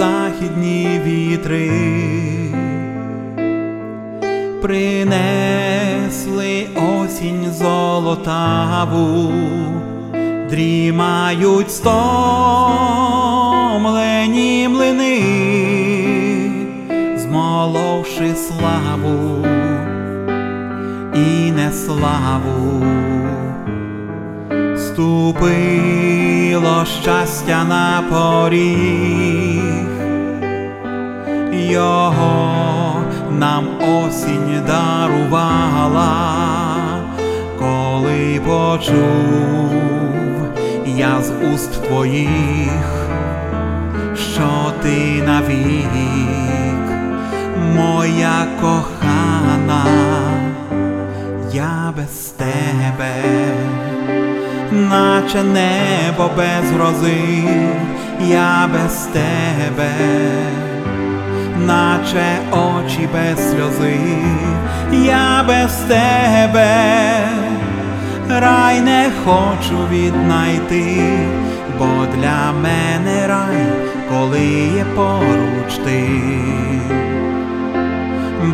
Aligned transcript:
західні 0.00 1.00
вітри 1.04 1.70
принесли 4.62 5.76
осінь 6.76 7.52
золотаву, 7.52 9.32
дрімають 10.50 11.70
стомлені 11.70 11.88
млини, 14.68 15.22
змоловши 17.16 18.34
славу 18.34 19.46
і 21.14 21.52
неславу. 21.52 22.84
Ступило 25.00 26.84
щастя 27.02 27.64
на 27.64 28.02
поріг, 28.10 29.88
його 31.52 33.02
нам 33.30 33.68
осінь 33.80 34.62
дарувала, 34.66 36.12
коли 37.58 38.40
почув 38.46 39.70
я 40.86 41.22
з 41.22 41.32
уст 41.54 41.82
твоїх, 41.82 43.08
що 44.14 44.72
ти 44.82 45.22
навік, 45.26 45.90
моя 47.76 48.46
кохана, 48.60 49.84
я 51.52 51.92
без 51.96 52.34
тебе 52.36 53.39
наче 55.20 55.42
небо 55.42 56.30
без 56.36 56.70
грози, 56.70 57.48
я 58.20 58.68
без 58.72 59.08
тебе, 59.12 59.92
наче 61.58 62.38
очі 62.52 63.08
без 63.12 63.50
сльози, 63.50 63.98
я 64.92 65.44
без 65.48 65.72
тебе, 65.88 67.28
рай 68.28 68.80
не 68.80 69.10
хочу 69.24 69.86
віднайти, 69.90 71.18
бо 71.78 72.06
для 72.16 72.52
мене 72.52 73.26
рай, 73.26 73.66
коли 74.10 74.44
є 74.76 74.84
поруч 74.96 75.74
ти. 75.84 76.08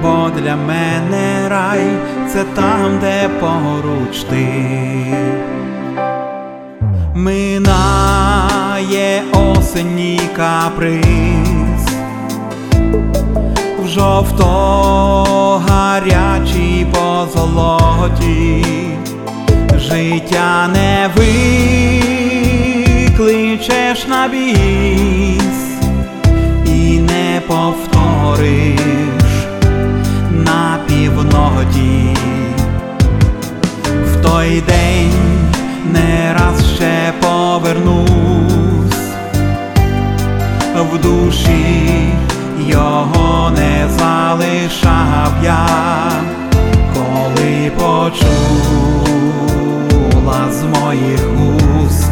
Бо 0.02 0.30
для 0.40 0.56
мене 0.56 1.48
рай 1.48 1.86
це 2.32 2.44
там, 2.54 2.98
де 3.00 3.28
поруч 3.40 4.22
ти 4.30 4.46
минає 7.16 8.12
осенній 9.32 10.20
каприз, 10.36 11.86
в 13.84 13.88
жовто 13.88 14.44
гарячій 15.68 16.86
позолоті, 16.92 18.64
життя 19.76 20.68
не 20.68 21.10
викличеш 23.16 24.06
на 24.08 24.28
біс 24.28 25.80
і 26.66 26.98
не 26.98 27.42
повториш 27.46 28.80
на 30.30 30.78
півноті. 30.88 32.16
В 34.04 34.16
той 34.22 34.60
день 34.60 35.12
не 35.92 36.34
раз 36.38 36.65
ще 36.76 37.12
повернусь, 37.20 38.06
в 40.74 40.98
душі 40.98 42.12
його 42.68 43.50
не 43.50 43.88
залишав 43.98 45.32
я, 45.44 45.68
коли 46.94 47.70
почула 47.76 48.30
з 50.50 50.62
моїх 50.62 51.20
уст, 51.86 52.10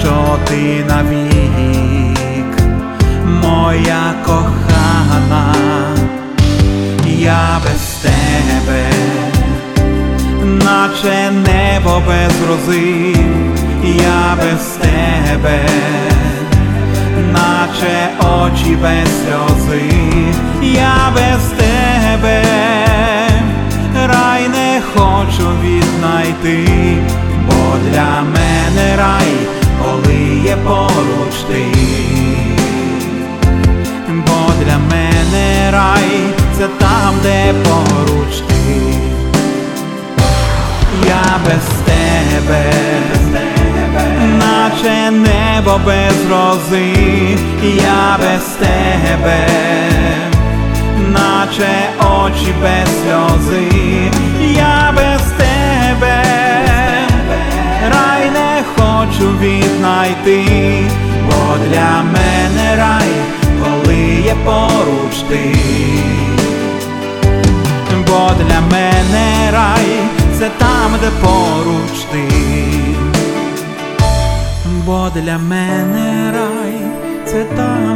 що 0.00 0.38
ти 0.44 0.84
навік, 0.88 2.62
моя 3.42 4.14
кохана, 4.26 4.69
наче 10.90 11.30
небо 11.30 12.02
без 12.06 12.32
грози, 12.40 13.16
я 13.84 14.36
без 14.36 14.62
тебе, 14.80 15.68
наче 17.32 18.08
очі 18.20 18.76
без 18.76 19.08
сльози, 19.22 19.82
я 20.62 21.12
без 21.14 21.42
тебе, 21.58 22.42
рай 24.06 24.48
не 24.48 24.80
хочу 24.94 25.48
віднайти, 25.62 26.68
бо 27.46 27.76
для 27.90 28.22
мене 28.22 28.96
рай, 28.96 29.34
коли 29.82 30.40
є 30.44 30.56
поруч 30.56 31.34
ти, 31.48 31.64
бо 34.08 34.52
для 34.64 34.78
мене 34.78 35.70
рай 35.70 36.34
це 36.58 36.66
там, 36.78 37.14
де 37.22 37.54
поруч 37.64 37.89
без 41.50 41.66
тебе, 41.84 42.64
наче 44.38 45.10
небо 45.10 45.80
без 45.84 46.30
рози, 46.30 47.36
я 47.62 48.18
без 48.18 48.44
тебе, 48.60 49.46
наче 51.08 51.90
очі 51.98 52.54
без 52.62 52.88
сльози, 53.02 54.10
я 54.54 54.92
без 54.96 55.22
тебе, 55.38 56.22
рай 57.94 58.30
не 58.30 58.62
хочу 58.76 59.28
віднайти, 59.40 60.44
бо 61.26 61.56
для 61.68 62.02
мене 62.02 62.76
рай, 62.76 63.10
коли 63.62 63.96
є 64.24 64.34
поруч 64.44 65.16
ти, 65.28 65.54
бо 68.06 68.30
для 68.38 68.60
мене 68.60 69.50
рай 69.52 70.00
це 70.38 70.48
там, 70.80 70.92
де 71.00 71.10
поруч 71.22 72.00
ти, 72.12 72.28
бо 74.86 75.10
для 75.14 75.38
мене 75.38 76.32
рай 76.32 76.74
це 77.24 77.44
там. 77.44 77.89